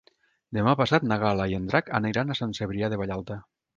Demà 0.57 0.71
passat 0.79 1.03
na 1.11 1.17
Gal·la 1.23 1.47
i 1.51 1.55
en 1.59 1.67
Drac 1.73 1.91
aniran 1.99 2.33
a 2.33 2.39
Sant 2.41 2.57
Cebrià 2.61 2.91
de 2.95 2.99
Vallalta. 3.03 3.39